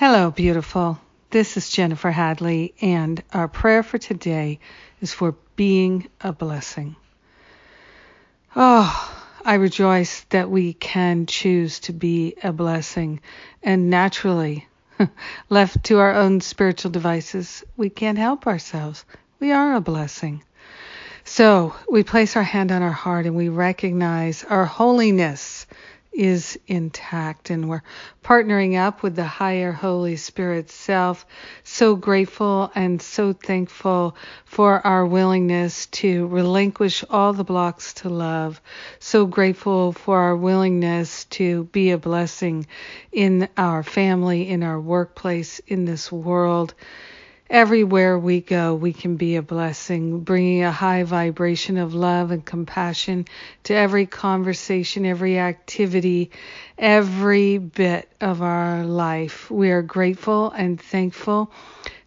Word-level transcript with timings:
Hello, 0.00 0.30
beautiful. 0.30 0.98
This 1.28 1.58
is 1.58 1.68
Jennifer 1.68 2.10
Hadley, 2.10 2.72
and 2.80 3.22
our 3.34 3.48
prayer 3.48 3.82
for 3.82 3.98
today 3.98 4.58
is 5.02 5.12
for 5.12 5.34
being 5.56 6.08
a 6.22 6.32
blessing. 6.32 6.96
Oh, 8.56 9.12
I 9.44 9.56
rejoice 9.56 10.22
that 10.30 10.48
we 10.48 10.72
can 10.72 11.26
choose 11.26 11.80
to 11.80 11.92
be 11.92 12.34
a 12.42 12.50
blessing, 12.50 13.20
and 13.62 13.90
naturally, 13.90 14.66
left 15.50 15.84
to 15.84 15.98
our 15.98 16.14
own 16.14 16.40
spiritual 16.40 16.92
devices, 16.92 17.62
we 17.76 17.90
can't 17.90 18.16
help 18.16 18.46
ourselves. 18.46 19.04
We 19.38 19.52
are 19.52 19.74
a 19.74 19.82
blessing. 19.82 20.42
So 21.24 21.74
we 21.90 22.04
place 22.04 22.36
our 22.36 22.42
hand 22.42 22.72
on 22.72 22.80
our 22.80 22.90
heart 22.90 23.26
and 23.26 23.36
we 23.36 23.50
recognize 23.50 24.44
our 24.44 24.64
holiness 24.64 25.66
is 26.12 26.58
intact 26.66 27.50
and 27.50 27.68
we're 27.68 27.82
partnering 28.24 28.78
up 28.78 29.02
with 29.02 29.14
the 29.14 29.24
higher 29.24 29.72
Holy 29.72 30.16
Spirit 30.16 30.70
self. 30.70 31.24
So 31.62 31.96
grateful 31.96 32.70
and 32.74 33.00
so 33.00 33.32
thankful 33.32 34.16
for 34.44 34.84
our 34.86 35.06
willingness 35.06 35.86
to 35.86 36.26
relinquish 36.26 37.04
all 37.08 37.32
the 37.32 37.44
blocks 37.44 37.94
to 37.94 38.08
love. 38.08 38.60
So 38.98 39.26
grateful 39.26 39.92
for 39.92 40.18
our 40.18 40.36
willingness 40.36 41.24
to 41.26 41.64
be 41.64 41.90
a 41.90 41.98
blessing 41.98 42.66
in 43.12 43.48
our 43.56 43.82
family, 43.82 44.48
in 44.48 44.62
our 44.62 44.80
workplace, 44.80 45.60
in 45.60 45.84
this 45.84 46.10
world 46.10 46.74
everywhere 47.50 48.18
we 48.18 48.40
go, 48.40 48.74
we 48.74 48.92
can 48.94 49.16
be 49.16 49.36
a 49.36 49.42
blessing, 49.42 50.20
bringing 50.20 50.64
a 50.64 50.72
high 50.72 51.02
vibration 51.02 51.78
of 51.78 51.94
love 51.94 52.30
and 52.30 52.44
compassion 52.46 53.26
to 53.64 53.74
every 53.74 54.06
conversation, 54.06 55.04
every 55.04 55.38
activity, 55.38 56.30
every 56.78 57.58
bit 57.58 58.08
of 58.20 58.42
our 58.42 58.84
life. 58.84 59.50
We 59.50 59.72
are 59.72 59.82
grateful 59.82 60.52
and 60.52 60.80
thankful 60.80 61.52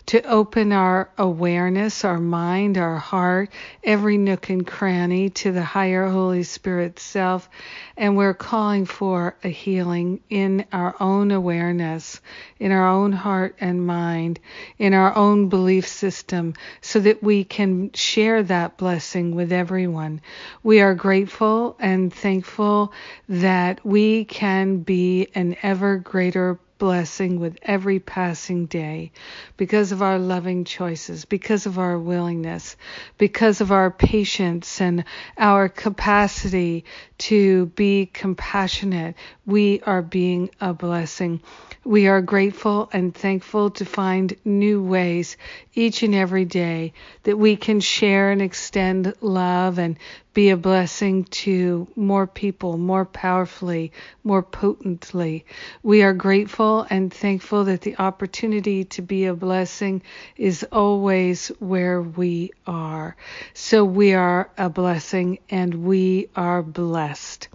to 0.05 0.21
open 0.23 0.71
our 0.71 1.09
awareness, 1.18 2.04
our 2.04 2.20
mind, 2.20 2.77
our 2.77 2.98
heart, 2.98 3.49
every 3.84 4.18
nook 4.18 4.49
and 4.49 4.68
cranny 4.68 5.29
to 5.29 5.51
the 5.51 5.63
higher 5.63 6.07
Holy 6.07 6.43
Spirit 6.43 6.99
self. 6.99 7.49
And 7.96 8.18
we're 8.18 8.34
calling 8.34 8.85
for 8.85 9.35
a 9.43 9.49
healing 9.49 10.21
in 10.29 10.65
our 10.74 10.96
own 10.99 11.31
awareness, 11.31 12.20
in 12.59 12.71
our 12.71 12.87
own 12.87 13.12
heart 13.12 13.55
and 13.59 13.85
mind, 13.85 14.40
in 14.77 14.93
our 14.93 15.15
own 15.15 15.49
belief 15.49 15.87
system, 15.87 16.54
so 16.81 16.99
that 16.99 17.24
we 17.24 17.43
can 17.43 17.91
share 17.93 18.43
that 18.43 18.77
blessing 18.77 19.35
with 19.35 19.51
everyone. 19.51 20.21
We 20.63 20.81
are 20.81 20.96
grateful 20.96 21.77
and 21.79 22.13
thankful 22.13 22.91
that 23.29 23.85
we 23.85 24.26
can 24.26 24.77
be 24.79 25.27
an 25.35 25.55
ever 25.63 25.98
greater 25.98 26.59
blessing 26.84 27.39
with 27.39 27.57
every 27.62 27.98
passing 27.98 28.65
day 28.65 29.09
because 29.55 29.93
of 29.93 30.01
our 30.01 30.20
loving 30.20 30.65
choices, 30.65 31.23
because 31.23 31.65
of 31.65 31.79
our 31.79 31.98
willingness, 31.98 32.75
because 33.17 33.62
of 33.62 33.71
our 33.71 33.90
patience 33.90 34.81
and 34.81 35.05
our 35.37 35.70
capacity 35.70 36.84
to 37.17 37.67
be 37.67 38.05
compassionate. 38.05 39.15
We 39.45 39.79
are 39.85 40.01
being 40.01 40.49
a 40.59 40.73
blessing. 40.73 41.41
We 41.85 42.07
are 42.07 42.21
grateful 42.21 42.90
and 42.91 43.15
thankful 43.15 43.70
to 43.70 43.85
find 43.85 44.35
new 44.43 44.84
ways 44.84 45.37
each 45.73 46.03
and 46.03 46.13
every 46.13 46.43
day 46.43 46.91
that 47.23 47.37
we 47.37 47.55
can 47.55 47.79
share 47.79 48.29
and 48.29 48.41
extend 48.41 49.13
love 49.21 49.79
and 49.79 49.97
be 50.34 50.49
a 50.49 50.57
blessing 50.57 51.26
to 51.26 51.87
more 51.95 52.26
people 52.26 52.77
more 52.77 53.05
powerfully, 53.05 53.91
more 54.23 54.41
potently. 54.41 55.45
We 55.84 56.01
are 56.01 56.13
grateful 56.13 56.87
and 56.90 57.13
thankful 57.13 57.65
that 57.65 57.81
the 57.81 57.98
opportunity 57.98 58.85
to 58.85 59.01
be 59.01 59.25
a 59.25 59.35
blessing 59.35 60.01
is 60.35 60.65
always 60.71 61.49
where 61.59 62.01
we 62.01 62.51
are. 62.65 63.15
So 63.53 63.85
we 63.85 64.13
are 64.13 64.50
a 64.58 64.69
blessing 64.69 65.40
and 65.50 65.85
we 65.85 66.30
are 66.35 66.63
blessed. 66.63 67.50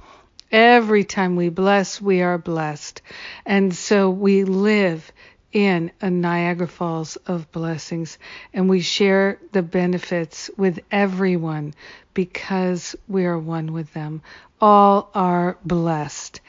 Every 0.51 1.05
time 1.05 1.37
we 1.37 1.51
bless, 1.51 2.01
we 2.01 2.23
are 2.23 2.39
blessed. 2.39 3.03
And 3.45 3.75
so 3.75 4.09
we 4.09 4.45
live 4.45 5.13
in 5.53 5.91
a 6.01 6.11
Niagara 6.11 6.69
Falls 6.69 7.17
of 7.27 7.51
blessings, 7.53 8.19
and 8.53 8.69
we 8.69 8.81
share 8.81 9.39
the 9.53 9.63
benefits 9.63 10.51
with 10.57 10.81
everyone 10.91 11.75
because 12.15 12.97
we 13.09 13.25
are 13.25 13.39
one 13.39 13.73
with 13.73 13.93
them. 13.95 14.23
All 14.61 15.11
are 15.15 15.57
blessed. 15.65 16.41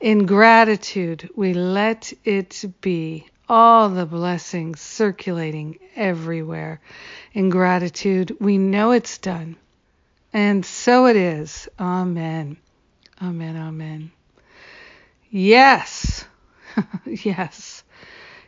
In 0.00 0.26
gratitude, 0.26 1.30
we 1.34 1.54
let 1.54 2.12
it 2.24 2.64
be. 2.80 3.26
All 3.48 3.90
the 3.90 4.06
blessings 4.06 4.80
circulating 4.80 5.78
everywhere. 5.96 6.80
In 7.32 7.50
gratitude, 7.50 8.36
we 8.40 8.58
know 8.58 8.92
it's 8.92 9.18
done. 9.18 9.56
And 10.32 10.64
so 10.64 11.06
it 11.06 11.16
is. 11.16 11.68
Amen. 11.78 12.56
Amen. 13.22 13.56
Amen. 13.56 14.12
Yes. 15.30 16.24
yes. 17.06 17.73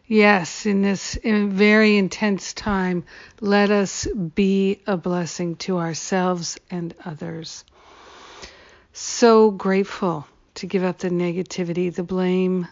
Yes, 0.09 0.67
in 0.67 0.83
this 0.83 1.19
very 1.25 1.97
intense 1.97 2.53
time, 2.53 3.05
let 3.41 3.73
us 3.73 4.07
be 4.07 4.81
a 4.87 4.97
blessing 4.97 5.57
to 5.57 5.79
ourselves 5.79 6.59
and 6.71 6.95
others. 7.05 7.65
So 8.93 9.51
grateful 9.51 10.29
to 10.55 10.67
give 10.67 10.85
up 10.85 10.99
the 10.99 11.11
negativity, 11.11 11.93
the 11.93 12.05
blame, 12.05 12.69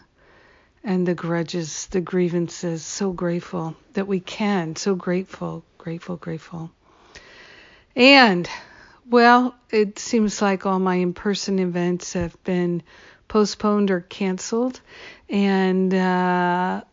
and 0.81 1.05
the 1.05 1.13
grudges, 1.13 1.87
the 1.87 1.99
grievances. 1.99 2.85
So 2.85 3.11
grateful 3.11 3.75
that 3.93 4.07
we 4.07 4.21
can. 4.21 4.77
So 4.77 4.95
grateful, 4.95 5.65
grateful, 5.77 6.15
grateful. 6.15 6.71
And, 7.97 8.49
well, 9.09 9.55
it 9.71 9.99
seems 9.99 10.41
like 10.41 10.65
all 10.65 10.79
my 10.79 10.95
in 10.95 11.13
person 11.13 11.59
events 11.59 12.13
have 12.13 12.41
been 12.45 12.81
postponed 13.27 13.91
or 13.91 13.99
canceled. 13.99 14.79
And, 15.29 15.93
uh, 15.93 16.83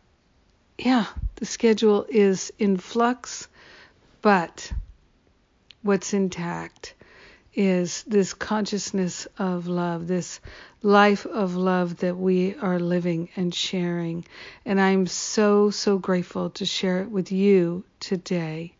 yeah, 0.77 1.05
the 1.35 1.45
schedule 1.45 2.05
is 2.09 2.51
in 2.57 2.77
flux, 2.77 3.47
but 4.21 4.71
what's 5.81 6.13
intact 6.13 6.93
is 7.53 8.03
this 8.03 8.33
consciousness 8.33 9.27
of 9.37 9.67
love, 9.67 10.07
this 10.07 10.39
life 10.81 11.25
of 11.25 11.55
love 11.55 11.97
that 11.97 12.17
we 12.17 12.55
are 12.55 12.79
living 12.79 13.29
and 13.35 13.53
sharing. 13.53 14.25
And 14.65 14.81
I'm 14.81 15.05
so, 15.05 15.69
so 15.69 15.99
grateful 15.99 16.49
to 16.51 16.65
share 16.65 17.01
it 17.01 17.11
with 17.11 17.31
you 17.31 17.83
today. 17.99 18.73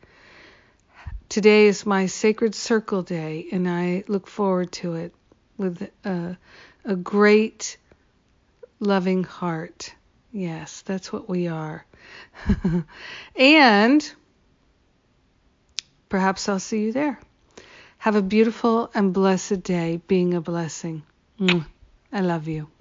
Today 1.29 1.67
is 1.67 1.85
my 1.85 2.07
sacred 2.07 2.55
circle 2.55 3.03
day, 3.03 3.47
and 3.51 3.69
I 3.69 4.03
look 4.07 4.27
forward 4.27 4.71
to 4.73 4.95
it 4.95 5.13
with 5.57 5.89
a, 6.03 6.37
a 6.83 6.95
great, 6.95 7.77
loving 8.79 9.23
heart. 9.23 9.93
Yes, 10.33 10.81
that's 10.81 11.13
what 11.13 11.29
we 11.29 11.47
are. 11.47 11.85
and 13.35 14.13
perhaps 16.09 16.49
I'll 16.49 16.59
see 16.59 16.85
you 16.85 16.91
there. 16.91 17.19
Have 17.99 18.15
a 18.15 18.21
beautiful 18.23 18.89
and 18.95 19.13
blessed 19.13 19.61
day 19.61 20.01
being 20.07 20.33
a 20.33 20.41
blessing. 20.41 21.03
I 22.11 22.21
love 22.21 22.47
you. 22.47 22.72